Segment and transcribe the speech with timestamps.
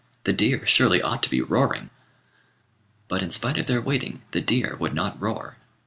[0.23, 1.91] "The deer surely ought to be roaring."
[3.07, 5.57] But, in spite of their waiting, the deer would not roar.